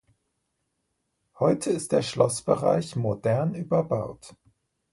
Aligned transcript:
Heute 1.37 1.69
ist 1.69 1.91
der 1.91 2.01
Schlossbereich 2.01 2.95
modern 2.95 3.53
überbaut. 3.53 4.35